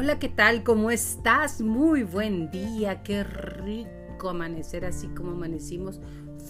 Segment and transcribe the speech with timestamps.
[0.00, 0.62] Hola, ¿qué tal?
[0.62, 1.60] ¿Cómo estás?
[1.60, 6.00] Muy buen día, qué rico amanecer así como amanecimos.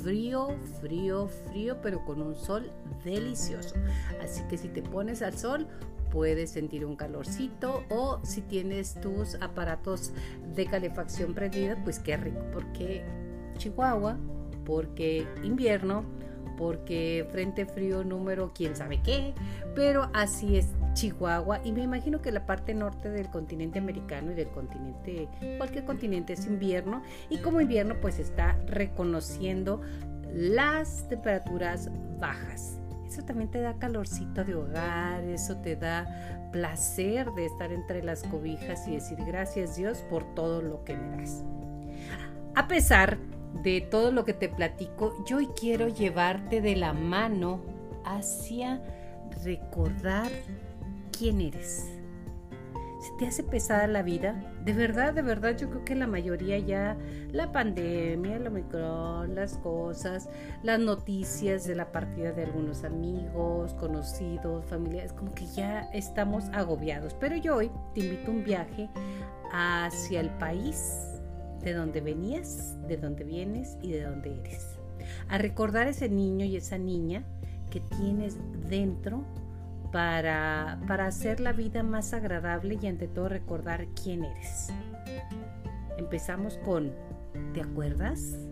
[0.02, 2.70] Frío, frío, frío, pero con un sol
[3.02, 3.74] delicioso.
[4.22, 5.66] Así que si te pones al sol,
[6.10, 10.12] puedes sentir un calorcito o si tienes tus aparatos
[10.54, 13.02] de calefacción prendida, pues qué rico, porque
[13.56, 14.18] Chihuahua,
[14.66, 16.04] porque invierno,
[16.58, 19.32] porque frente frío número quién sabe qué,
[19.74, 20.66] pero así es
[20.98, 25.84] Chihuahua y me imagino que la parte norte del continente americano y del continente, cualquier
[25.84, 29.80] continente es invierno y como invierno pues está reconociendo
[30.32, 32.80] las temperaturas bajas.
[33.06, 38.24] Eso también te da calorcito de hogar, eso te da placer de estar entre las
[38.24, 41.44] cobijas y decir gracias Dios por todo lo que me das.
[42.56, 43.18] A pesar
[43.62, 47.60] de todo lo que te platico, yo hoy quiero llevarte de la mano
[48.04, 48.82] hacia
[49.44, 50.32] recordar
[51.18, 51.86] quién eres.
[53.00, 54.40] ¿Se te hace pesada la vida?
[54.64, 56.96] De verdad, de verdad, yo creo que la mayoría ya,
[57.32, 60.28] la pandemia, el micro, las cosas,
[60.62, 67.14] las noticias de la partida de algunos amigos, conocidos, familiares, como que ya estamos agobiados.
[67.14, 68.88] Pero yo hoy te invito a un viaje
[69.52, 71.20] hacia el país
[71.62, 74.78] de donde venías, de donde vienes y de donde eres.
[75.28, 77.24] A recordar ese niño y esa niña
[77.70, 78.36] que tienes
[78.68, 79.24] dentro
[79.92, 84.68] para, para hacer la vida más agradable y ante todo recordar quién eres.
[85.96, 86.92] Empezamos con,
[87.54, 88.48] ¿te acuerdas?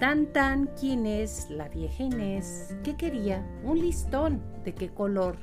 [0.00, 2.74] Tan tan, ¿quién es la vieja Inés?
[2.82, 3.46] ¿Qué quería?
[3.62, 4.42] Un listón.
[4.64, 5.36] ¿De qué color?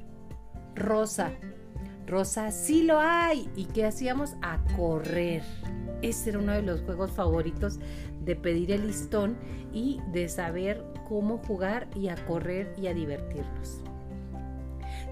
[0.73, 1.29] Rosa.
[2.07, 3.51] Rosa, sí lo hay.
[3.55, 4.35] ¿Y qué hacíamos?
[4.41, 5.43] A correr.
[6.01, 7.79] Ese era uno de los juegos favoritos
[8.23, 9.37] de pedir el listón
[9.73, 13.83] y de saber cómo jugar y a correr y a divertirnos.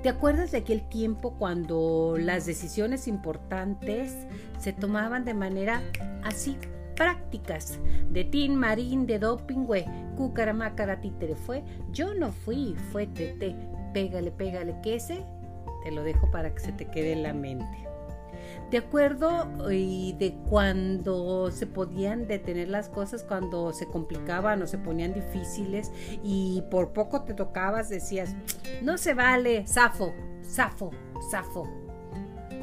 [0.06, 4.16] ¿Te acuerdas de aquel tiempo cuando las decisiones importantes
[4.60, 5.82] se tomaban de manera
[6.24, 6.56] así
[6.96, 7.80] prácticas
[8.12, 9.84] de tin, marín, de doping, güey,
[10.16, 11.64] cucaramacara, títere fue?
[11.92, 13.56] Yo no fui, fue tete,
[13.96, 15.26] pégale, pégale, que ese
[15.84, 17.85] te lo dejo para que se te quede en la mente.
[18.72, 24.80] De acuerdo y de cuando se podían detener las cosas, cuando se complicaban o se
[24.80, 25.92] ponían difíciles
[26.24, 28.36] y por poco te tocabas, decías,
[28.82, 30.92] no se vale, zafo, zafo,
[31.30, 31.70] zafo.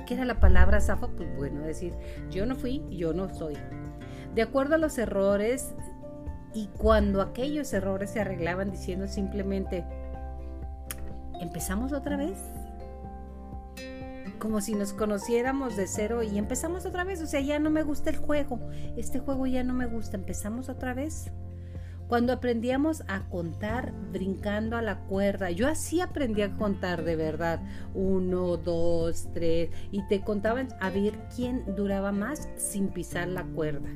[0.07, 1.09] ¿Qué era la palabra zafo?
[1.17, 1.95] Pues bueno, decir,
[2.31, 3.57] yo no fui, yo no soy.
[4.35, 5.73] De acuerdo a los errores
[6.53, 9.85] y cuando aquellos errores se arreglaban diciendo simplemente,
[11.41, 12.39] ¿empezamos otra vez?
[14.43, 17.23] Como si nos conociéramos de cero y empezamos otra vez.
[17.23, 18.59] O sea, ya no me gusta el juego.
[18.97, 20.17] Este juego ya no me gusta.
[20.17, 21.31] Empezamos otra vez.
[22.09, 27.61] Cuando aprendíamos a contar brincando a la cuerda, yo así aprendí a contar de verdad.
[27.95, 29.71] Uno, dos, tres.
[29.93, 33.91] Y te contaban a ver quién duraba más sin pisar la cuerda.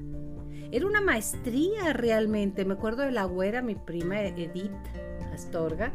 [0.71, 2.65] Era una maestría realmente.
[2.65, 4.71] Me acuerdo de la güera, mi prima Edith
[5.35, 5.93] Astorga,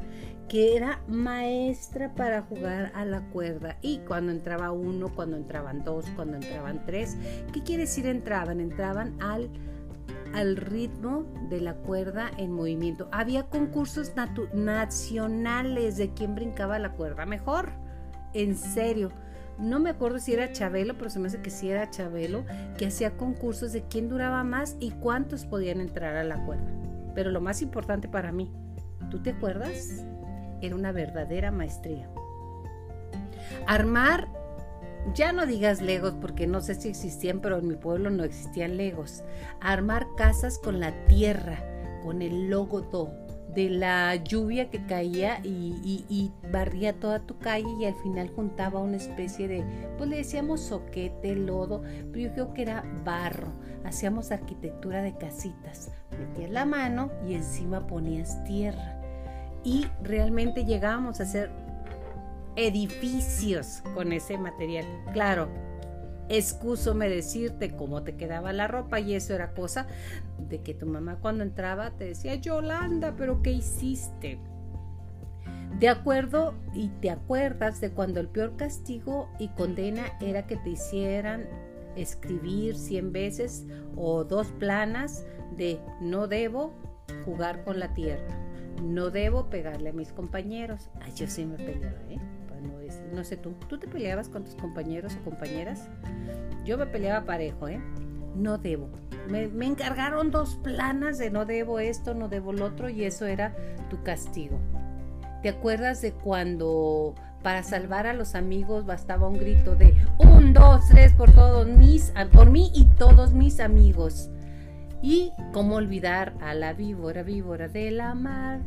[0.51, 3.77] que era maestra para jugar a la cuerda.
[3.81, 7.15] Y cuando entraba uno, cuando entraban dos, cuando entraban tres,
[7.53, 8.59] ¿qué quiere decir entraban?
[8.59, 9.49] Entraban al,
[10.33, 13.07] al ritmo de la cuerda en movimiento.
[13.13, 14.11] Había concursos
[14.53, 17.71] nacionales de quién brincaba la cuerda mejor.
[18.33, 19.09] En serio.
[19.57, 22.43] No me acuerdo si era Chabelo, pero se me hace que sí era Chabelo,
[22.77, 26.73] que hacía concursos de quién duraba más y cuántos podían entrar a la cuerda.
[27.15, 28.51] Pero lo más importante para mí,
[29.09, 30.03] ¿tú te acuerdas?
[30.61, 32.09] Era una verdadera maestría.
[33.67, 34.27] Armar,
[35.13, 38.77] ya no digas legos porque no sé si existían, pero en mi pueblo no existían
[38.77, 39.23] legos.
[39.59, 41.63] Armar casas con la tierra,
[42.03, 43.11] con el logoto
[43.53, 48.97] de la lluvia que caía y, barría toda tu calle y al final juntaba una
[48.97, 49.65] especie de,
[49.97, 53.51] pues le decíamos soquete, lodo, pero yo creo que era barro.
[53.83, 55.91] Hacíamos arquitectura de casitas.
[56.17, 59.00] Metías la mano y encima ponías tierra
[59.63, 61.51] y realmente llegábamos a hacer
[62.55, 64.85] edificios con ese material.
[65.13, 65.49] Claro,
[66.29, 69.87] excúsome decirte cómo te quedaba la ropa y eso era cosa
[70.37, 74.39] de que tu mamá cuando entraba te decía, Yolanda, pero ¿qué hiciste?
[75.79, 80.71] De acuerdo y te acuerdas de cuando el peor castigo y condena era que te
[80.71, 81.47] hicieran
[81.95, 83.65] escribir 100 veces
[83.95, 85.25] o dos planas
[85.57, 86.73] de no debo
[87.25, 88.50] jugar con la tierra
[88.81, 90.89] no debo pegarle a mis compañeros.
[91.01, 92.19] Ay, yo sí me peleaba, ¿eh?
[92.61, 95.89] no No sé tú, ¿tú te peleabas con tus compañeros o compañeras?
[96.65, 97.81] Yo me peleaba parejo, ¿eh?
[98.35, 98.89] No debo.
[99.29, 103.25] Me, me encargaron dos planas de no debo esto, no debo lo otro y eso
[103.25, 103.55] era
[103.89, 104.59] tu castigo.
[105.41, 110.87] ¿Te acuerdas de cuando Para salvar a los amigos bastaba un grito de un, dos,
[110.89, 114.29] tres por todos mis, por mí y todos mis amigos.
[115.01, 118.61] Y cómo olvidar a la víbora, víbora de la mar.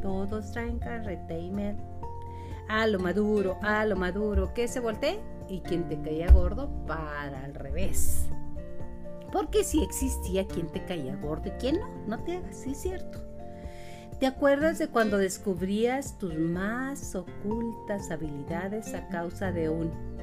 [0.00, 1.76] Todos traen carrete y mer.
[2.68, 7.44] A lo maduro, a lo maduro, que se voltee y quien te caía gordo para
[7.44, 8.28] al revés.
[9.30, 12.80] Porque si existía quien te caía gordo y quien no, no te hagas, sí es
[12.80, 13.18] cierto.
[14.20, 20.13] ¿Te acuerdas de cuando descubrías tus más ocultas habilidades a causa de un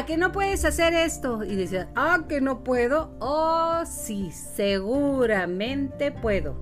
[0.00, 1.44] ¿A que no puedes hacer esto?
[1.44, 3.14] Y decías, ¿a que no puedo?
[3.20, 6.54] Oh, sí, seguramente puedo.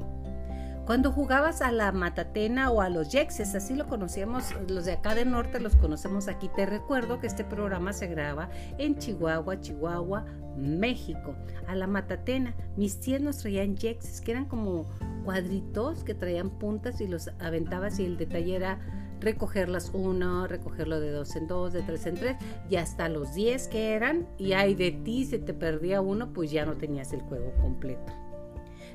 [0.84, 5.14] Cuando jugabas a la matatena o a los yexes, así lo conocíamos, los de acá
[5.14, 6.50] del norte los conocemos aquí.
[6.56, 10.24] Te recuerdo que este programa se graba en Chihuahua, Chihuahua,
[10.56, 11.36] México.
[11.68, 14.86] A la matatena, mis tías nos traían yexes, que eran como
[15.24, 18.80] cuadritos que traían puntas y los aventabas y el detalle era
[19.20, 22.36] recogerlas uno, recogerlo de dos en dos, de tres en tres,
[22.70, 26.50] y hasta los diez que eran, y hay de ti, se te perdía uno, pues
[26.50, 28.12] ya no tenías el juego completo.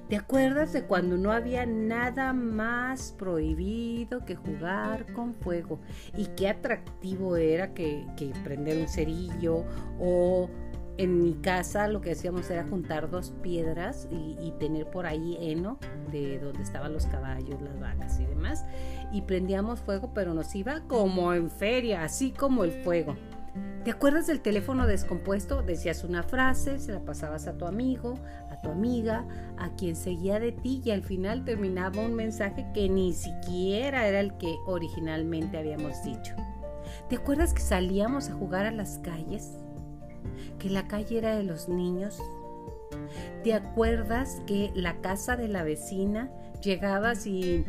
[0.10, 5.80] ¿Te acuerdas de cuando no había nada más prohibido que jugar con fuego?
[6.18, 9.64] Y qué atractivo era que, que prender un cerillo
[10.00, 10.50] o
[10.98, 15.80] en mi casa lo que hacíamos era juntar dos piedras y, tener por ahí heno
[16.12, 18.66] de donde estaban los caballos, las vacas y demás.
[19.12, 23.16] Y prendíamos fuego, pero nos iba como en feria, así como el fuego.
[23.84, 25.62] ¿Te acuerdas del teléfono descompuesto?
[25.62, 28.16] Decías una frase, se la pasabas a tu amigo,
[28.50, 32.88] a tu amiga, a quien seguía de ti y al final terminaba un mensaje que
[32.88, 36.34] ni siquiera era el que originalmente habíamos dicho.
[37.10, 39.63] ¿Te acuerdas que salíamos a jugar a las calles?
[40.60, 42.22] Que la calle era de los niños.
[43.44, 46.32] ¿Te acuerdas que la casa de la vecina
[46.62, 47.66] llegabas y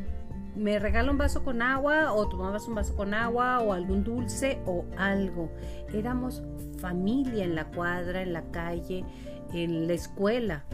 [0.55, 4.61] me regala un vaso con agua o tomabas un vaso con agua o algún dulce
[4.67, 5.51] o algo?
[5.93, 6.43] Éramos
[6.79, 9.05] familia en la cuadra, en la calle,
[9.53, 10.65] en la escuela.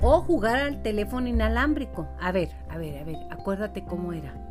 [0.00, 2.08] O jugar al teléfono inalámbrico.
[2.20, 4.41] A ver, a ver, a ver, acuérdate cómo era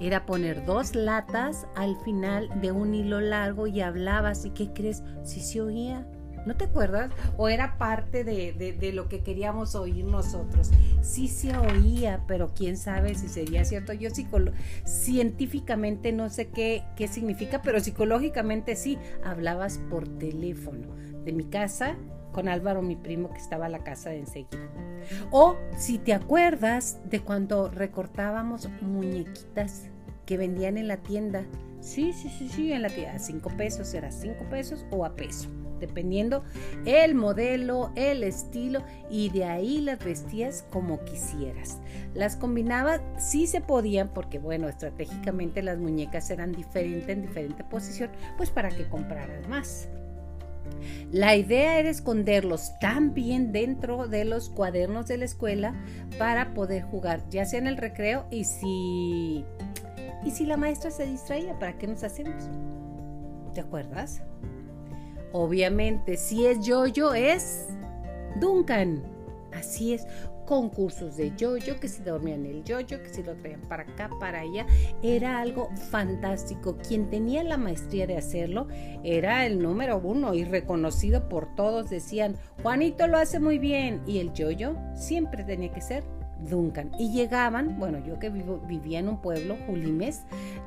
[0.00, 4.44] era poner dos latas al final de un hilo largo y hablabas.
[4.44, 5.02] ¿Y qué crees?
[5.24, 6.06] Si se oía.
[6.46, 7.10] ¿No te acuerdas?
[7.36, 10.70] ¿O era parte de, lo que queríamos oír nosotros?
[11.02, 13.92] Sí se oía, pero quién sabe si sería cierto.
[13.92, 14.08] Yo
[14.84, 18.98] científicamente no sé qué, qué significa, pero psicológicamente sí.
[19.24, 20.88] Hablabas por teléfono
[21.24, 21.96] de mi casa
[22.32, 24.68] con Álvaro, mi primo, que estaba a la casa de enseguida.
[25.30, 29.88] O si te acuerdas de cuando recortábamos muñequitas
[30.26, 31.44] que vendían en la tienda.
[31.80, 33.14] Sí, sí, sí, sí, en la tienda.
[33.14, 35.48] A cinco pesos, era cinco pesos o a peso.
[35.80, 36.42] Dependiendo
[36.84, 41.78] el modelo, el estilo y de ahí las vestías como quisieras.
[42.14, 48.10] Las combinabas, sí se podían porque bueno, estratégicamente las muñecas eran diferentes en diferente posición,
[48.36, 49.88] pues para que compraras más.
[51.10, 55.74] La idea era esconderlos también dentro de los cuadernos de la escuela
[56.18, 59.44] para poder jugar, ya sea en el recreo y si
[60.24, 62.50] y si la maestra se distraía, ¿para qué nos hacemos?
[63.54, 64.22] ¿Te acuerdas?
[65.32, 67.68] Obviamente, si es yo-yo, es
[68.40, 69.02] Duncan.
[69.52, 70.06] Así es,
[70.48, 74.40] concursos de yo-yo, que si dormían el yo-yo, que si lo traían para acá, para
[74.40, 74.66] allá.
[75.02, 76.78] Era algo fantástico.
[76.78, 78.66] Quien tenía la maestría de hacerlo
[79.04, 81.90] era el número uno y reconocido por todos.
[81.90, 84.00] Decían, Juanito lo hace muy bien.
[84.06, 86.02] Y el yo-yo siempre tenía que ser
[86.48, 86.92] Duncan.
[86.98, 90.22] Y llegaban, bueno, yo que vivo, vivía en un pueblo, Julimes,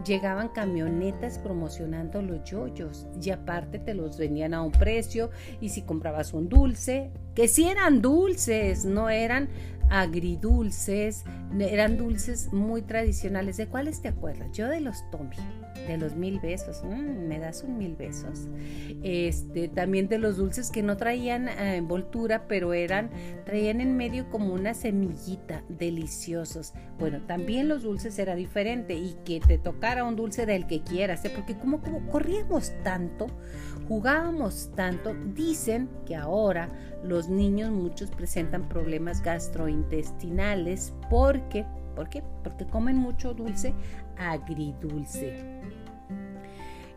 [0.05, 5.83] llegaban camionetas promocionando los yoyos y aparte te los vendían a un precio y si
[5.83, 9.49] comprabas un dulce, que si eran dulces, no eran
[9.89, 11.25] agridulces,
[11.59, 13.57] eran dulces muy tradicionales.
[13.57, 14.51] ¿De cuáles te acuerdas?
[14.53, 15.35] Yo de los Tommy,
[15.87, 18.47] de los mil besos, mm, me das un mil besos.
[19.03, 23.09] Este, también de los dulces que no traían eh, envoltura, pero eran,
[23.45, 26.73] traían en medio como una semillita, deliciosos.
[26.99, 31.25] Bueno, también los dulces era diferente y que te tocara un dulce del que quieras,
[31.25, 31.31] ¿eh?
[31.33, 33.27] porque como, corríamos tanto,
[33.87, 36.69] jugábamos tanto, dicen que ahora
[37.03, 42.23] los niños muchos presentan problemas gastrointestinales porque, ¿por qué?
[42.43, 43.73] Porque comen mucho dulce
[44.17, 45.60] agridulce.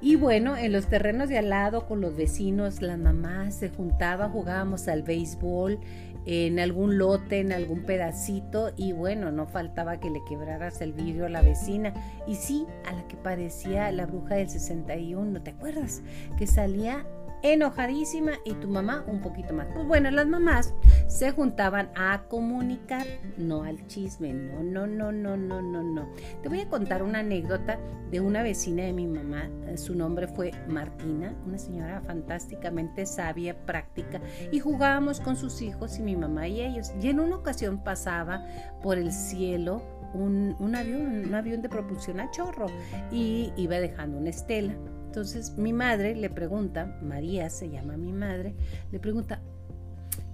[0.04, 4.32] Y bueno, en los terrenos de al lado con los vecinos, las mamás se juntaban,
[4.32, 5.80] jugábamos al béisbol
[6.26, 11.24] en algún lote, en algún pedacito y bueno, no faltaba que le quebraras el vidrio
[11.24, 11.94] a la vecina
[12.26, 16.02] y sí, a la que parecía la bruja del 61, ¿te acuerdas?
[16.36, 17.06] Que salía
[17.44, 19.68] enojadísima y tu mamá un poquito más.
[19.74, 20.74] Pues bueno, las mamás
[21.06, 26.08] se juntaban a comunicar, no al chisme, no, no, no, no, no, no, no.
[26.42, 27.78] Te voy a contar una anécdota
[28.10, 34.20] de una vecina de mi mamá, su nombre fue Martina, una señora fantásticamente sabia, práctica,
[34.50, 36.92] y jugábamos con sus hijos y mi mamá y ellos.
[37.00, 38.46] Y en una ocasión pasaba
[38.82, 39.82] por el cielo
[40.14, 42.66] un, un avión, un avión de propulsión a chorro
[43.12, 44.74] y iba dejando una estela.
[45.14, 48.52] Entonces mi madre le pregunta, María se llama mi madre,
[48.90, 49.40] le pregunta,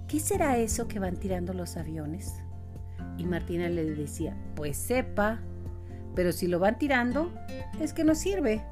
[0.07, 2.33] ¿qué será eso que van tirando los aviones?
[3.15, 5.39] Y Martina le decía, pues sepa,
[6.15, 7.31] pero si lo van tirando
[7.79, 8.65] es que no sirve.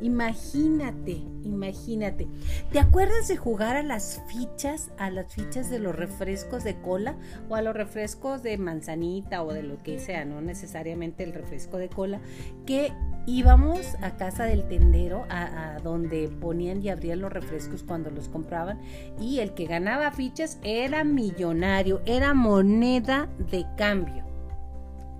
[0.00, 2.28] Imagínate, imagínate.
[2.70, 7.16] ¿Te acuerdas de jugar a las fichas, a las fichas de los refrescos de cola
[7.48, 11.78] o a los refrescos de manzanita o de lo que sea, no necesariamente el refresco
[11.78, 12.20] de cola,
[12.64, 12.92] que
[13.28, 18.80] íbamos a casa del tendero, a, donde ponían y abrían los refrescos cuando los compraban,
[19.20, 24.24] y el que ganaba fichas era millonario, era moneda de cambio.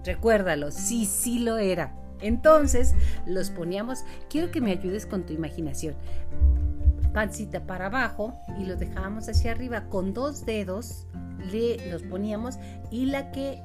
[0.05, 1.95] Recuérdalo, sí, sí lo era.
[2.23, 2.95] Entonces
[3.27, 5.95] los poníamos, quiero que me ayudes con tu imaginación,
[7.13, 11.07] pancita para abajo y los dejábamos hacia arriba con dos dedos,
[11.53, 12.59] le, los poníamos
[12.91, 13.63] y la que,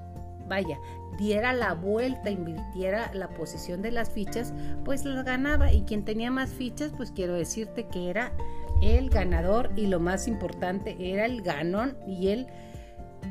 [0.50, 0.78] vaya,
[1.18, 4.54] diera la vuelta, invirtiera la posición de las fichas,
[4.84, 8.32] pues las ganaba y quien tenía más fichas, pues quiero decirte que era
[8.82, 12.48] el ganador y lo más importante era el ganón y el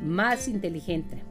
[0.03, 1.23] más inteligente.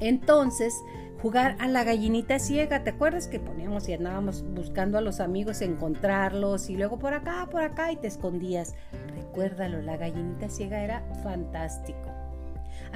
[0.00, 0.74] Entonces,
[1.22, 2.84] jugar a la gallinita ciega.
[2.84, 7.48] ¿Te acuerdas que poníamos y andábamos buscando a los amigos, encontrarlos y luego por acá,
[7.50, 8.74] por acá y te escondías?
[9.14, 12.15] Recuérdalo, la gallinita ciega era fantástico.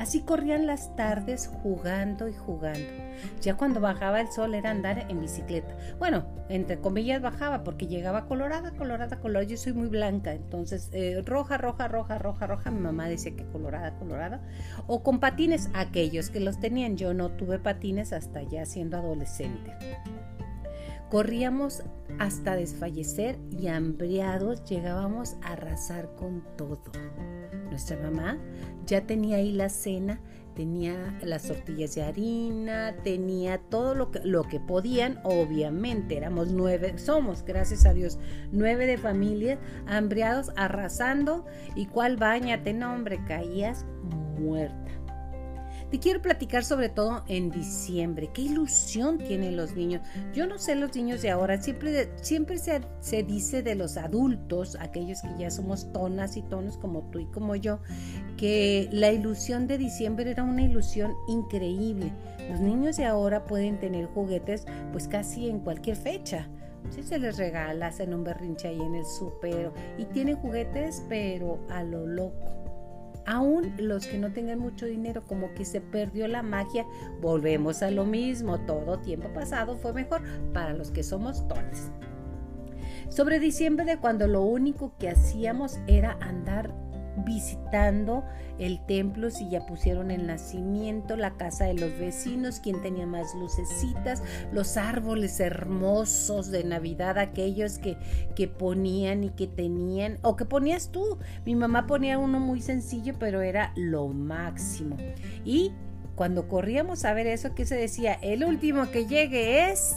[0.01, 2.89] Así corrían las tardes jugando y jugando.
[3.43, 5.77] Ya cuando bajaba el sol era andar en bicicleta.
[5.99, 9.47] Bueno, entre comillas bajaba porque llegaba colorada, colorada, colorada.
[9.47, 12.71] Yo soy muy blanca, entonces eh, roja, roja, roja, roja, roja.
[12.71, 14.41] Mi mamá decía que colorada, colorada.
[14.87, 16.97] O con patines, aquellos que los tenían.
[16.97, 19.71] Yo no tuve patines hasta ya siendo adolescente.
[21.11, 21.83] Corríamos
[22.19, 26.81] hasta desfallecer y hambriados llegábamos a arrasar con todo.
[27.71, 28.39] Nuestra mamá
[28.87, 30.21] ya tenía ahí la cena,
[30.55, 36.99] tenía las tortillas de harina, tenía todo lo que, lo que podían, obviamente éramos nueve,
[36.99, 38.19] somos, gracias a Dios,
[38.53, 41.47] nueve de familia, hambriados, arrasando,
[41.77, 43.87] y cuál bañate, no hombre, caías
[44.39, 44.91] muerta.
[45.91, 48.31] Te quiero platicar sobre todo en diciembre.
[48.33, 50.03] ¿Qué ilusión tienen los niños?
[50.33, 51.61] Yo no sé los niños de ahora.
[51.61, 56.79] Siempre, siempre se, se dice de los adultos, aquellos que ya somos tonas y tonos
[56.79, 57.81] como tú y como yo,
[58.37, 62.13] que la ilusión de diciembre era una ilusión increíble.
[62.49, 66.49] Los niños de ahora pueden tener juguetes pues casi en cualquier fecha.
[66.91, 71.59] Si se les regala, hacen un berrinche ahí en el súper y tienen juguetes pero
[71.69, 72.60] a lo loco
[73.27, 76.87] aún los que no tengan mucho dinero, como que se perdió la magia,
[77.21, 80.23] volvemos a lo mismo, todo tiempo pasado fue mejor
[80.53, 81.91] para los que somos tones.
[83.09, 86.73] Sobre diciembre de cuando lo único que hacíamos era andar
[87.25, 88.25] visitando
[88.59, 93.35] el templo, si ya pusieron el nacimiento, la casa de los vecinos, quien tenía más
[93.35, 94.23] lucecitas,
[94.53, 97.97] los árboles hermosos de Navidad, aquellos que,
[98.37, 101.19] que ponían y que tenían, o que ponías tú.
[101.47, 104.97] Mi mamá ponía uno muy sencillo, pero era lo máximo.
[105.45, 105.73] Y
[106.21, 108.13] cuando corríamos a ver eso, ¿qué se decía?
[108.13, 109.97] El último que llegue es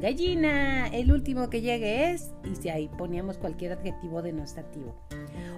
[0.00, 4.94] gallina, el último que llegue es, y si ahí poníamos cualquier adjetivo denostativo.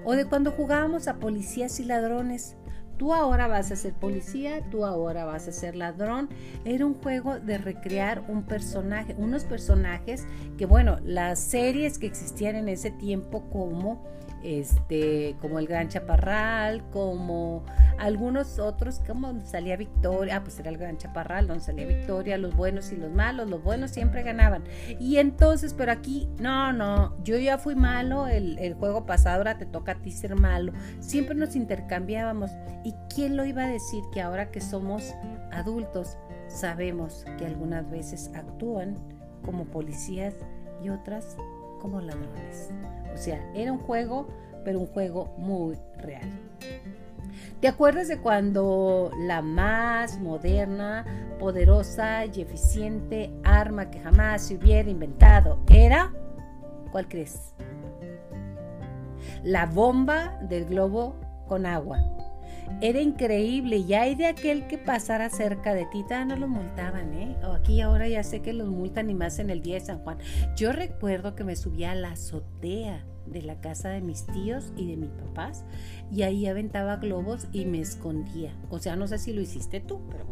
[0.04, 2.56] O de cuando jugábamos a policías y ladrones.
[2.96, 6.30] Tú ahora vas a ser policía, tú ahora vas a ser ladrón.
[6.64, 10.26] Era un juego de recrear un personaje, unos personajes
[10.56, 14.02] que, bueno, las series que existían en ese tiempo como
[14.46, 17.64] este, como el Gran Chaparral, como
[17.98, 22.54] algunos otros, como salía Victoria, ah, pues era el Gran Chaparral, donde salía Victoria, los
[22.54, 24.62] buenos y los malos, los buenos siempre ganaban.
[25.00, 29.58] Y entonces, pero aquí, no, no, yo ya fui malo el, el juego pasado, ahora
[29.58, 30.72] te toca a ti ser malo.
[31.00, 32.52] Siempre nos intercambiábamos.
[32.84, 35.12] ¿Y quién lo iba a decir que ahora que somos
[35.50, 38.94] adultos, sabemos que algunas veces actúan
[39.44, 40.34] como policías
[40.84, 41.36] y otras
[41.86, 42.70] como ladrones?
[43.14, 44.26] O sea, era un juego,
[44.64, 46.28] pero un juego muy real.
[47.60, 51.04] ¿Te acuerdas de cuando la más moderna,
[51.38, 56.12] poderosa y eficiente arma que jamás se hubiera inventado era?
[56.90, 57.54] ¿Cuál crees?
[59.44, 61.14] La bomba del globo
[61.46, 62.00] con agua.
[62.80, 63.78] Era increíble.
[63.78, 67.36] Y hay de aquel que pasara cerca de ti, todavía no lo multaban, ¿eh?
[67.44, 69.98] O aquí ahora ya sé que los multan y más en el día de San
[70.00, 70.18] Juan.
[70.56, 74.86] Yo recuerdo que me subía a la azotea de la casa de mis tíos y
[74.86, 75.64] de mis papás
[76.12, 78.52] y ahí aventaba globos y me escondía.
[78.70, 80.24] O sea, no sé si lo hiciste tú, pero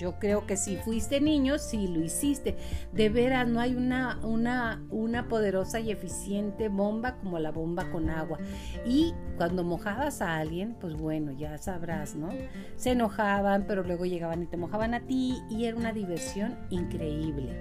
[0.00, 2.56] yo creo que si fuiste niño, sí lo hiciste.
[2.92, 8.08] De veras, no hay una, una, una poderosa y eficiente bomba como la bomba con
[8.08, 8.38] agua.
[8.86, 12.30] Y cuando mojabas a alguien, pues bueno, ya sabrás, ¿no?
[12.76, 17.54] Se enojaban, pero luego llegaban y te mojaban a ti y era una diversión increíble.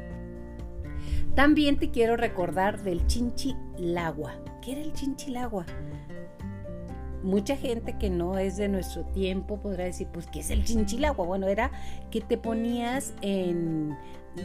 [1.36, 4.34] También te quiero recordar del chinchilagua.
[4.62, 5.65] ¿Qué era el chinchilagua?
[7.24, 11.26] Mucha gente que no es de nuestro tiempo podrá decir, pues, ¿qué es el chinchilagua?
[11.26, 11.72] Bueno, era
[12.12, 13.98] que te ponías en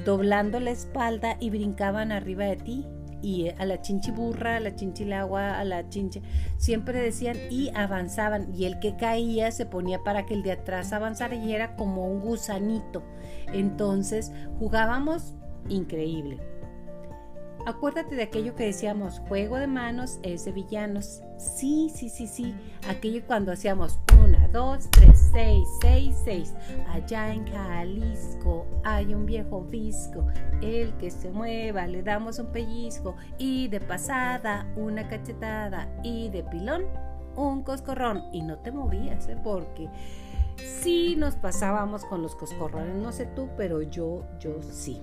[0.04, 2.86] doblando la espalda y brincaban arriba de ti.
[3.22, 6.20] Y a la chinchiburra, a la chinchilagua, a la chinche,
[6.58, 8.54] siempre decían y avanzaban.
[8.54, 12.06] Y el que caía se ponía para que el de atrás avanzara y era como
[12.06, 13.02] un gusanito.
[13.50, 15.34] Entonces jugábamos
[15.70, 16.38] increíble.
[17.66, 21.22] Acuérdate de aquello que decíamos, juego de manos es de villanos.
[21.38, 22.54] Sí, sí, sí, sí.
[22.88, 26.54] Aquello cuando hacíamos una, dos, tres, seis, seis, seis.
[26.88, 30.26] Allá en Jalisco hay un viejo visco.
[30.60, 33.16] El que se mueva le damos un pellizco.
[33.38, 35.88] Y de pasada una cachetada.
[36.02, 36.84] Y de pilón
[37.34, 38.24] un coscorrón.
[38.30, 39.38] Y no te movías, ¿eh?
[39.42, 39.88] porque
[40.58, 42.94] sí nos pasábamos con los coscorrones.
[42.96, 45.00] No sé tú, pero yo, yo sí.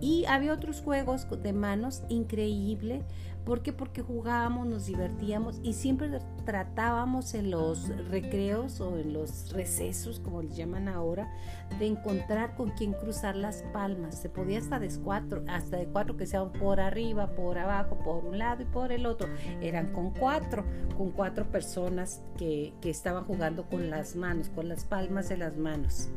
[0.00, 3.02] Y había otros juegos de manos increíble.
[3.44, 3.72] ¿Por qué?
[3.72, 6.10] Porque jugábamos, nos divertíamos y siempre
[6.44, 11.32] tratábamos en los recreos o en los recesos, como les llaman ahora,
[11.78, 14.16] de encontrar con quién cruzar las palmas.
[14.16, 18.22] Se podía hasta de cuatro, hasta de cuatro que sean por arriba, por abajo, por
[18.26, 19.28] un lado y por el otro.
[19.62, 20.66] Eran con cuatro,
[20.98, 25.56] con cuatro personas que, que estaban jugando con las manos, con las palmas de las
[25.56, 26.10] manos.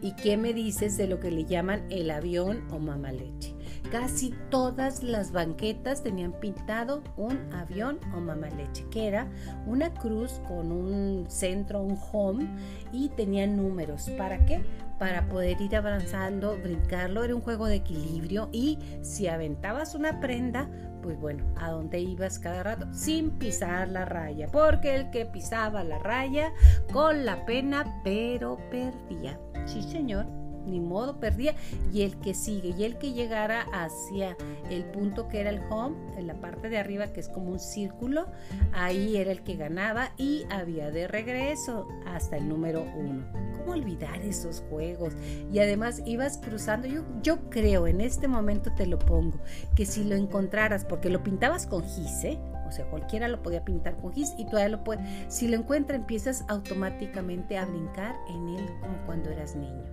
[0.00, 3.54] ¿Y qué me dices de lo que le llaman el avión o mamaleche?
[3.90, 9.28] Casi todas las banquetas tenían pintado un avión o mamaleche, que era
[9.66, 12.48] una cruz con un centro, un home,
[12.92, 14.10] y tenía números.
[14.18, 14.62] ¿Para qué?
[14.98, 17.24] Para poder ir avanzando, brincarlo.
[17.24, 20.68] Era un juego de equilibrio y si aventabas una prenda,
[21.02, 25.82] pues bueno, a dónde ibas cada rato, sin pisar la raya, porque el que pisaba
[25.82, 26.52] la raya
[26.92, 29.40] con la pena, pero perdía.
[29.68, 30.26] Sí, señor,
[30.68, 31.54] ni modo, perdía.
[31.92, 34.36] Y el que sigue, y el que llegara hacia
[34.70, 37.58] el punto que era el home, en la parte de arriba que es como un
[37.58, 38.26] círculo,
[38.72, 43.24] ahí era el que ganaba y había de regreso hasta el número uno.
[43.56, 45.14] ¿Cómo olvidar esos juegos?
[45.52, 46.88] Y además ibas cruzando,
[47.22, 49.38] yo, creo, en este momento te lo pongo,
[49.74, 52.38] que si lo encontraras, porque lo pintabas con gis, ¿eh?
[52.68, 55.02] O sea, cualquiera lo podía pintar con gis y todavía lo puede.
[55.30, 59.84] Si lo encuentra, empiezas automáticamente a brincar en él como cuando eras niño.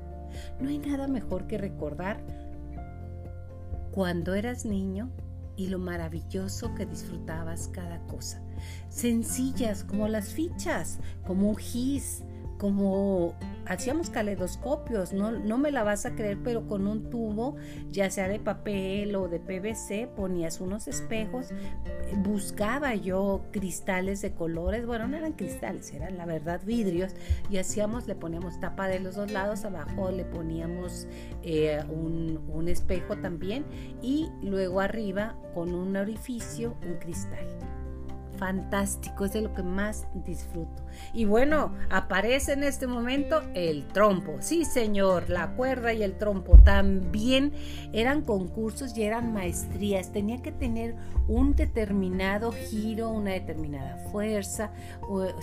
[0.59, 2.19] No hay nada mejor que recordar
[3.91, 5.09] cuando eras niño
[5.55, 8.41] y lo maravilloso que disfrutabas cada cosa.
[8.89, 12.23] Sencillas como las fichas, como un gis,
[12.57, 17.55] como hacíamos caleidoscopios, no, no me la vas a creer, pero con un tubo,
[17.91, 21.49] ya sea de papel o de PVC, ponías unos espejos,
[22.17, 27.13] buscaba yo cristales de colores, bueno, no eran cristales, eran la verdad vidrios,
[27.49, 31.07] y hacíamos, le poníamos tapa de los dos lados, abajo le poníamos
[31.43, 33.65] eh, un, un espejo también,
[34.01, 37.74] y luego arriba con un orificio un cristal
[38.37, 40.83] fantástico, es de lo que más disfruto.
[41.13, 44.37] Y bueno, aparece en este momento el trompo.
[44.39, 47.53] Sí, señor, la cuerda y el trompo también
[47.93, 50.11] eran concursos y eran maestrías.
[50.11, 50.95] Tenía que tener
[51.27, 54.71] un determinado giro, una determinada fuerza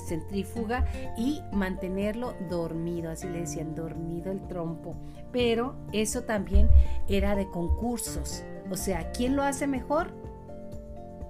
[0.09, 4.94] centrífuga y mantenerlo dormido, así le decían, dormido el trompo.
[5.33, 6.68] Pero eso también
[7.09, 8.44] era de concursos.
[8.70, 10.22] O sea, ¿quién lo hace mejor?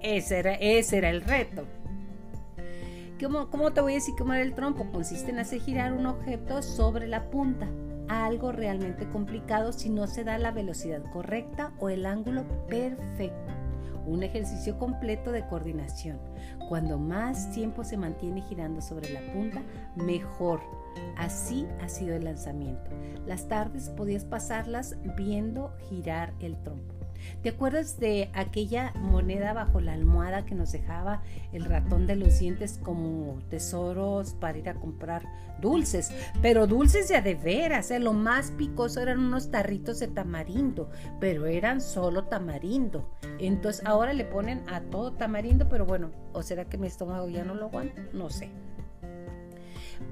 [0.03, 1.63] Ese era, ese era el reto.
[3.21, 4.91] ¿Cómo, ¿Cómo te voy a decir cómo era el trompo?
[4.91, 7.69] Consiste en hacer girar un objeto sobre la punta.
[8.09, 13.53] Algo realmente complicado si no se da la velocidad correcta o el ángulo perfecto.
[14.05, 16.19] Un ejercicio completo de coordinación.
[16.67, 19.61] Cuando más tiempo se mantiene girando sobre la punta,
[19.95, 20.59] mejor.
[21.15, 22.91] Así ha sido el lanzamiento.
[23.25, 27.02] Las tardes podías pasarlas viendo girar el trompo.
[27.41, 32.39] ¿Te acuerdas de aquella moneda bajo la almohada que nos dejaba el ratón de los
[32.39, 35.23] dientes como tesoros para ir a comprar
[35.59, 36.11] dulces?
[36.41, 37.99] Pero dulces ya de veras, ¿eh?
[37.99, 43.09] lo más picoso eran unos tarritos de tamarindo, pero eran solo tamarindo.
[43.39, 47.43] Entonces ahora le ponen a todo tamarindo, pero bueno, ¿o será que mi estómago ya
[47.43, 48.01] no lo aguanta?
[48.13, 48.49] No sé.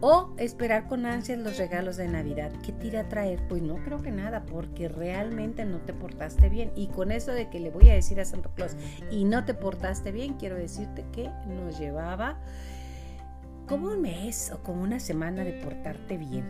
[0.01, 2.51] O esperar con ansias los regalos de Navidad.
[2.63, 3.39] ¿Qué te a traer?
[3.47, 6.71] Pues no creo que nada, porque realmente no te portaste bien.
[6.75, 8.75] Y con eso de que le voy a decir a Santa Claus
[9.11, 12.39] y no te portaste bien, quiero decirte que nos llevaba
[13.67, 16.45] como un mes o como una semana de portarte bien.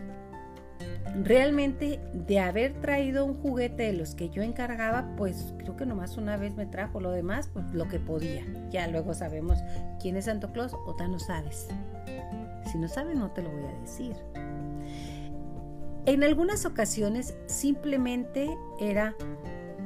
[1.22, 6.16] Realmente de haber traído un juguete de los que yo encargaba, pues creo que nomás
[6.16, 8.46] una vez me trajo lo demás, pues lo que podía.
[8.70, 9.58] Ya luego sabemos
[10.00, 11.68] quién es Santo Claus o ya no sabes.
[12.70, 14.16] Si no sabes, no te lo voy a decir.
[16.04, 18.48] En algunas ocasiones simplemente
[18.80, 19.14] era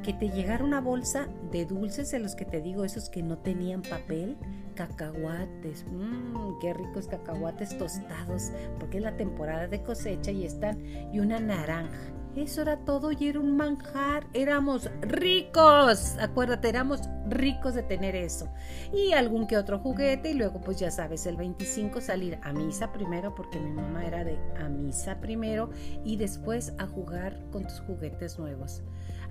[0.02, 3.38] que te llegara una bolsa de dulces de los que te digo, esos que no
[3.38, 4.36] tenían papel,
[4.74, 10.80] cacahuates, mmm, qué ricos cacahuates tostados, porque es la temporada de cosecha y están,
[11.12, 12.12] y una naranja.
[12.36, 14.26] Eso era todo y era un manjar.
[14.34, 16.16] Éramos ricos.
[16.20, 18.50] Acuérdate, éramos ricos de tener eso.
[18.92, 20.32] Y algún que otro juguete.
[20.32, 24.22] Y luego, pues ya sabes, el 25 salir a misa primero, porque mi mamá era
[24.22, 25.70] de a misa primero.
[26.04, 28.82] Y después a jugar con tus juguetes nuevos.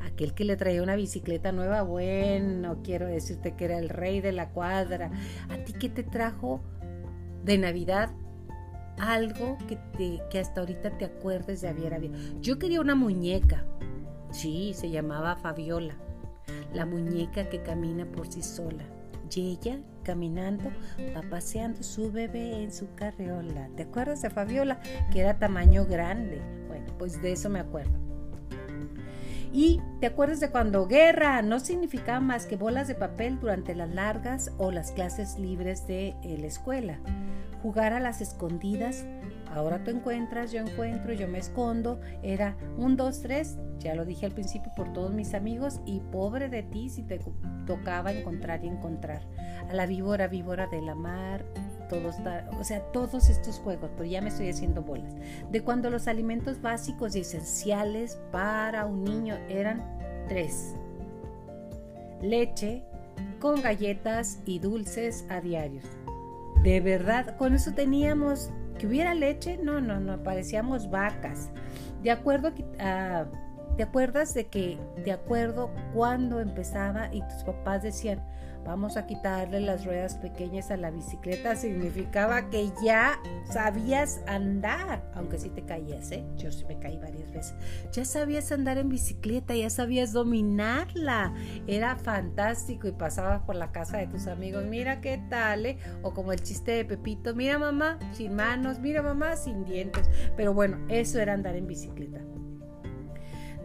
[0.03, 4.31] Aquel que le traía una bicicleta nueva, bueno, quiero decirte que era el rey de
[4.31, 5.11] la cuadra.
[5.49, 6.63] ¿A ti qué te trajo
[7.43, 8.09] de Navidad
[8.97, 9.77] algo que,
[10.29, 12.15] que hasta ahorita te acuerdes de haber habido.
[12.41, 13.63] Yo quería una muñeca.
[14.31, 15.95] Sí, se llamaba Fabiola.
[16.73, 18.83] La muñeca que camina por sí sola.
[19.33, 20.71] Y ella, caminando,
[21.15, 23.69] va paseando su bebé en su carriola.
[23.75, 24.79] ¿Te acuerdas de Fabiola?
[25.11, 26.41] Que era tamaño grande.
[26.67, 28.04] Bueno, pues de eso me acuerdo.
[29.55, 33.89] Y te acuerdas de cuando guerra no significaba más que bolas de papel durante las
[33.89, 36.99] largas o las clases libres de eh, la escuela
[37.65, 39.05] jugar a las escondidas.
[39.51, 41.99] Ahora tú encuentras, yo encuentro, yo me escondo.
[42.21, 43.57] Era un, dos, tres.
[43.79, 45.79] Ya lo dije al principio por todos mis amigos.
[45.83, 47.19] Y pobre de ti si te
[47.65, 49.21] tocaba encontrar y encontrar.
[49.67, 51.43] A la víbora, víbora de la mar.
[51.89, 52.15] Todos,
[52.59, 55.13] o sea, todos estos juegos, pero ya me estoy haciendo bolas.
[55.51, 59.83] De cuando los alimentos básicos y esenciales para un niño eran
[60.27, 60.75] tres.
[62.21, 62.83] Leche
[63.39, 65.85] con galletas y dulces a diarios
[66.65, 71.51] de verdad, con eso teníamos que hubiera leche, no, no, no, parecíamos vacas.
[72.01, 73.25] De acuerdo a,
[73.77, 78.19] ¿Te acuerdas de que, de acuerdo cuando empezaba y tus papás decían,
[78.65, 85.37] vamos a quitarle las ruedas pequeñas a la bicicleta, significaba que ya sabías andar, aunque
[85.37, 86.25] sí te caías, ¿eh?
[86.35, 87.55] Yo sí me caí varias veces.
[87.91, 91.33] Ya sabías andar en bicicleta, ya sabías dominarla.
[91.67, 95.77] Era fantástico y pasabas por la casa de tus amigos, mira qué tal, ¿eh?
[96.01, 100.09] O como el chiste de Pepito, mira mamá, sin manos, mira mamá, sin dientes.
[100.35, 102.19] Pero bueno, eso era andar en bicicleta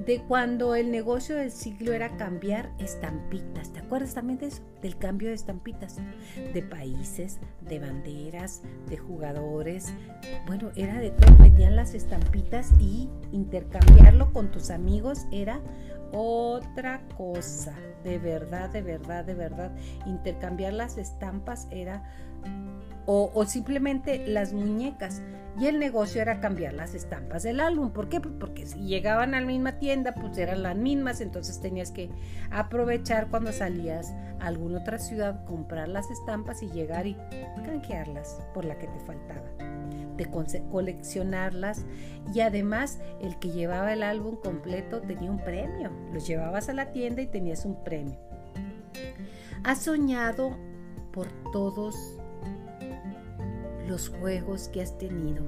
[0.05, 3.73] de cuando el negocio del siglo era cambiar estampitas.
[3.73, 4.63] ¿Te acuerdas también de eso?
[4.81, 5.99] Del cambio de estampitas,
[6.55, 9.93] de países, de banderas, de jugadores.
[10.47, 11.37] Bueno, era de todo.
[11.37, 15.61] Vendían las estampitas y intercambiarlo con tus amigos era
[16.13, 17.75] otra cosa.
[18.03, 19.71] De verdad, de verdad, de verdad.
[20.07, 22.03] Intercambiar las estampas era
[23.07, 25.23] o, simplemente las muñecas.
[25.59, 27.91] Y el negocio era cambiar las estampas del álbum.
[27.91, 28.21] ¿Por qué?
[28.21, 32.09] Pues porque si llegaban a la misma tienda, pues eran las mismas, entonces tenías que
[32.51, 37.17] aprovechar cuando salías a alguna otra ciudad, comprar las estampas y llegar y
[37.65, 39.51] canjearlas por la que te faltaba.
[40.17, 40.31] De
[40.71, 41.85] coleccionarlas
[42.33, 45.91] y además el que llevaba el álbum completo tenía un premio.
[46.13, 48.19] Los llevabas a la tienda y tenías un premio.
[49.65, 50.57] Has soñado
[51.13, 52.20] por todos
[53.91, 55.43] los juegos que has tenido.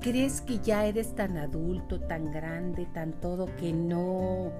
[0.00, 4.50] ¿Crees que ya eres tan adulto, tan grande, tan todo que no,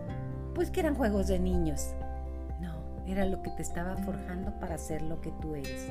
[0.54, 1.94] pues que eran juegos de niños?
[2.60, 2.74] No,
[3.06, 5.88] era lo que te estaba forjando para ser lo que tú eres.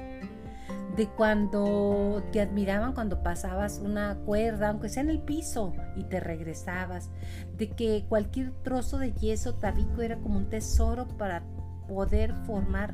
[0.95, 6.19] De cuando te admiraban cuando pasabas una cuerda, aunque sea en el piso, y te
[6.19, 7.10] regresabas.
[7.58, 11.41] De que cualquier trozo de yeso tabico era como un tesoro para
[11.88, 12.93] poder formar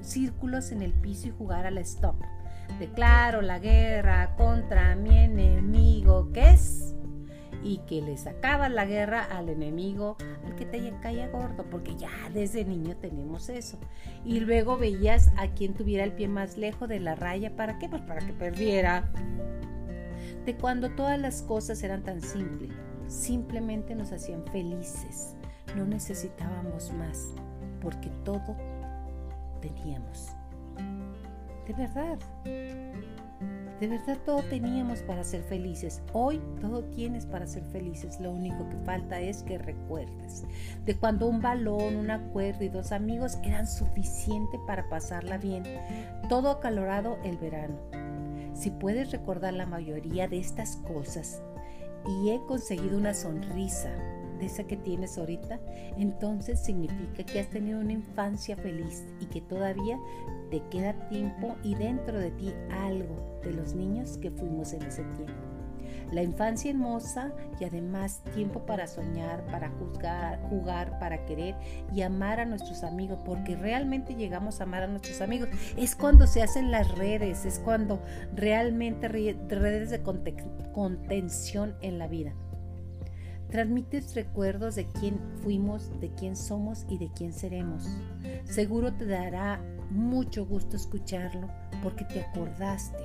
[0.00, 2.16] círculos en el piso y jugar a la stop
[2.78, 6.94] declaro la guerra contra mi enemigo, que es?
[7.62, 12.10] Y que le sacabas la guerra al enemigo, al que te caía gordo, porque ya
[12.32, 13.78] desde niño tenemos eso.
[14.24, 17.88] Y luego veías a quien tuviera el pie más lejos de la raya, ¿para qué?
[17.88, 19.10] Pues para que perdiera.
[20.46, 22.72] De cuando todas las cosas eran tan simples,
[23.08, 25.34] simplemente nos hacían felices,
[25.76, 27.34] no necesitábamos más,
[27.82, 28.56] porque todo
[29.60, 30.39] teníamos.
[31.70, 32.18] De verdad.
[33.78, 36.02] De verdad todo teníamos para ser felices.
[36.12, 38.18] Hoy todo tienes para ser felices.
[38.18, 40.42] Lo único que falta es que recuerdes
[40.84, 45.62] de cuando un balón, una cuerda y dos amigos eran suficiente para pasarla bien.
[46.28, 47.78] Todo acalorado el verano.
[48.52, 51.40] Si puedes recordar la mayoría de estas cosas
[52.04, 53.94] y he conseguido una sonrisa
[54.42, 55.60] esa que tienes ahorita,
[55.96, 59.98] entonces significa que has tenido una infancia feliz y que todavía
[60.50, 65.04] te queda tiempo y dentro de ti algo de los niños que fuimos en ese
[65.04, 65.50] tiempo.
[66.12, 71.54] La infancia hermosa y además tiempo para soñar, para juzgar, jugar, para querer
[71.94, 75.48] y amar a nuestros amigos, porque realmente llegamos a amar a nuestros amigos.
[75.76, 78.02] Es cuando se hacen las redes, es cuando
[78.34, 80.02] realmente redes de
[80.72, 82.34] contención en la vida.
[83.50, 87.88] Transmites recuerdos de quién fuimos, de quién somos y de quién seremos.
[88.44, 89.60] Seguro te dará
[89.90, 91.48] mucho gusto escucharlo
[91.82, 92.98] porque te acordaste.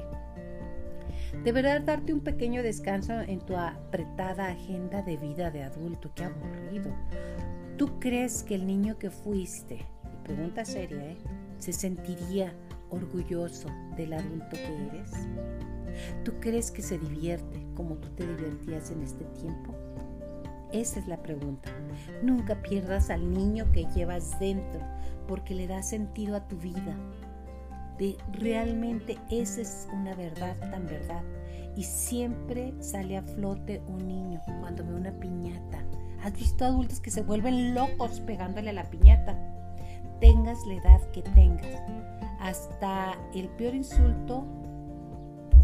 [1.43, 6.11] Deberás darte un pequeño descanso en tu apretada agenda de vida de adulto.
[6.13, 6.91] Qué aburrido.
[7.77, 9.79] ¿Tú crees que el niño que fuiste,
[10.23, 11.17] pregunta seria, ¿eh?
[11.57, 12.53] se sentiría
[12.89, 15.11] orgulloso del adulto que eres?
[16.23, 19.73] ¿Tú crees que se divierte como tú te divertías en este tiempo?
[20.75, 21.69] Esa es la pregunta.
[22.21, 24.81] Nunca pierdas al niño que llevas dentro
[25.25, 26.97] porque le da sentido a tu vida.
[27.97, 31.23] De realmente esa es una verdad tan verdad.
[31.77, 35.81] Y siempre sale a flote un niño cuando ve una piñata.
[36.21, 39.33] ¿Has visto adultos que se vuelven locos pegándole a la piñata?
[40.19, 41.81] Tengas la edad que tengas.
[42.41, 44.45] Hasta el peor insulto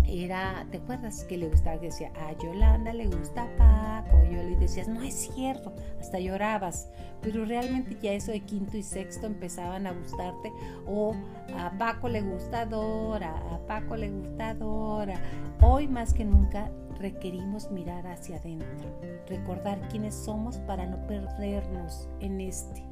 [0.07, 1.77] era, ¿te acuerdas que le gustaba?
[1.77, 4.17] Decía, a Yolanda le gusta Paco.
[4.29, 6.89] Y yo le decías, no es cierto, hasta llorabas.
[7.21, 10.51] Pero realmente ya eso de quinto y sexto empezaban a gustarte.
[10.87, 11.15] O
[11.57, 15.21] a Paco le gusta Dora, a Paco le gusta Dora.
[15.61, 22.41] Hoy más que nunca requerimos mirar hacia adentro, recordar quiénes somos para no perdernos en
[22.41, 22.83] este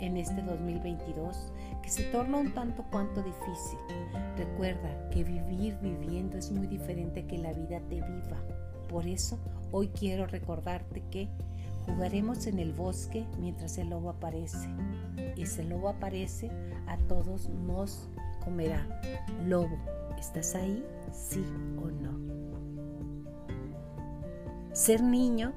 [0.00, 3.78] en este 2022 que se torna un tanto cuanto difícil.
[4.36, 8.42] Recuerda que vivir viviendo es muy diferente que la vida te viva.
[8.88, 9.38] Por eso
[9.70, 11.28] hoy quiero recordarte que
[11.86, 14.68] jugaremos en el bosque mientras el lobo aparece.
[15.36, 16.50] Y si el lobo aparece,
[16.86, 18.08] a todos nos
[18.44, 18.86] comerá.
[19.46, 19.78] Lobo,
[20.18, 20.84] ¿estás ahí?
[21.12, 21.44] Sí
[21.82, 22.18] o no.
[24.72, 25.52] Ser niño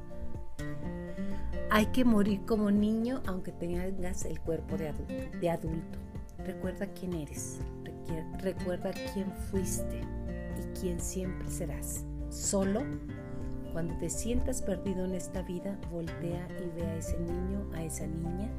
[1.73, 5.97] hay que morir como niño aunque tengas el cuerpo de adulto.
[6.45, 7.57] Recuerda quién eres,
[8.37, 12.05] recuerda quién fuiste y quién siempre serás.
[12.29, 12.83] Solo
[13.71, 18.05] cuando te sientas perdido en esta vida, voltea y ve a ese niño, a esa
[18.05, 18.51] niña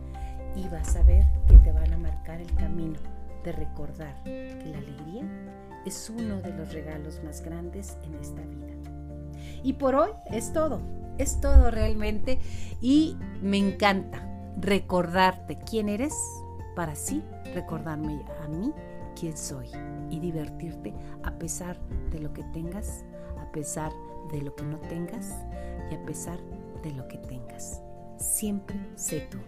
[0.57, 2.98] y vas a ver que te van a marcar el camino
[3.44, 5.22] de recordar que la alegría
[5.87, 8.84] es uno de los regalos más grandes en esta vida.
[9.64, 10.81] Y por hoy es todo.
[11.18, 12.38] Es todo realmente
[12.81, 14.29] y me encanta
[14.61, 16.14] recordarte quién eres
[16.77, 17.22] para así
[17.55, 18.72] recordarme a mí
[19.18, 19.68] quién soy
[20.11, 21.79] y divertirte a pesar
[22.11, 23.05] de lo que tengas,
[23.40, 23.92] a pesar
[24.31, 25.33] de lo que no tengas
[25.90, 26.38] y a pesar
[26.83, 27.81] de lo que tengas.
[28.18, 29.38] Siempre sé tú,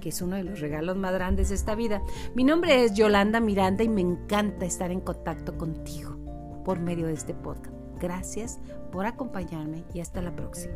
[0.00, 2.02] que es uno de los regalos más grandes de esta vida.
[2.34, 6.16] Mi nombre es Yolanda Miranda y me encanta estar en contacto contigo
[6.64, 7.81] por medio de este podcast.
[8.02, 8.58] Gracias
[8.90, 10.74] por acompañarme y hasta la próxima.